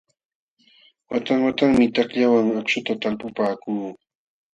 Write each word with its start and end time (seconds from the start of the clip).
Watan 1.09 1.39
watanmi 1.45 1.85
takllawan 1.95 2.47
akśhuta 2.59 2.93
talpupaakuu. 3.01 3.87